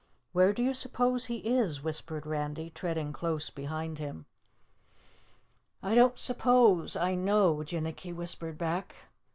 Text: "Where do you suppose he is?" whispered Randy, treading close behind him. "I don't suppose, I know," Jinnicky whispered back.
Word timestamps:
"Where 0.31 0.51
do 0.51 0.63
you 0.63 0.73
suppose 0.73 1.25
he 1.25 1.45
is?" 1.47 1.83
whispered 1.83 2.25
Randy, 2.25 2.71
treading 2.71 3.13
close 3.13 3.51
behind 3.51 3.99
him. 3.99 4.25
"I 5.83 5.93
don't 5.93 6.17
suppose, 6.17 6.95
I 6.95 7.13
know," 7.13 7.57
Jinnicky 7.63 8.11
whispered 8.11 8.57
back. 8.57 8.95